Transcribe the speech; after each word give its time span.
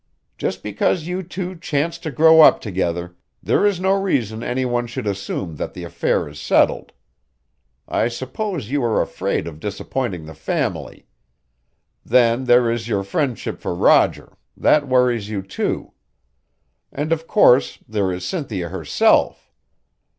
"Just 0.35 0.63
because 0.63 1.05
you 1.05 1.21
two 1.21 1.55
chanced 1.55 2.01
to 2.01 2.09
grow 2.09 2.41
up 2.41 2.59
together 2.59 3.15
there 3.43 3.67
is 3.67 3.79
no 3.79 3.93
reason 3.93 4.41
any 4.41 4.65
one 4.65 4.87
should 4.87 5.05
assume 5.05 5.57
that 5.57 5.75
the 5.75 5.83
affair 5.83 6.27
is 6.27 6.39
settled. 6.41 6.91
I 7.87 8.07
suppose 8.07 8.71
you 8.71 8.83
are 8.83 8.99
afraid 8.99 9.45
of 9.45 9.59
disappointing 9.59 10.25
the 10.25 10.33
family. 10.33 11.05
Then 12.03 12.45
there 12.45 12.71
is 12.71 12.87
your 12.87 13.03
friendship 13.03 13.59
for 13.61 13.75
Roger 13.75 14.35
that 14.57 14.87
worries 14.87 15.29
you 15.29 15.43
too. 15.43 15.91
And 16.91 17.11
of 17.13 17.27
course 17.27 17.77
there 17.87 18.11
is 18.11 18.25
Cynthia 18.25 18.69
herself! 18.69 19.51